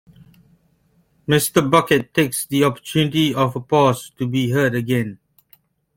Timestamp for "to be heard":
4.17-4.73